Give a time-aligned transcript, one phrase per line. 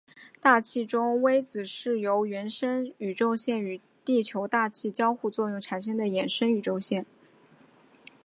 [0.41, 7.05] 大气中微子是由原生宇宙线与地球大气交互作用产生的衍生宇宙线。